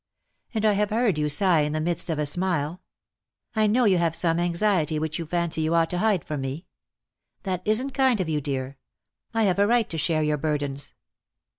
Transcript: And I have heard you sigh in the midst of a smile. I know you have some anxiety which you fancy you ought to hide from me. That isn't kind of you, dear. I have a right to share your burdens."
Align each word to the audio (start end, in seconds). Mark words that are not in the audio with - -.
And 0.55 0.65
I 0.65 0.71
have 0.73 0.89
heard 0.89 1.19
you 1.19 1.29
sigh 1.29 1.59
in 1.59 1.73
the 1.73 1.79
midst 1.79 2.09
of 2.09 2.17
a 2.17 2.25
smile. 2.25 2.81
I 3.55 3.67
know 3.67 3.83
you 3.85 3.99
have 3.99 4.15
some 4.15 4.39
anxiety 4.39 4.97
which 4.97 5.19
you 5.19 5.27
fancy 5.27 5.61
you 5.61 5.75
ought 5.75 5.91
to 5.91 5.99
hide 5.99 6.25
from 6.25 6.41
me. 6.41 6.65
That 7.43 7.61
isn't 7.67 7.91
kind 7.93 8.19
of 8.19 8.27
you, 8.27 8.41
dear. 8.41 8.79
I 9.31 9.43
have 9.43 9.59
a 9.59 9.67
right 9.67 9.87
to 9.91 9.99
share 9.99 10.23
your 10.23 10.37
burdens." 10.37 10.95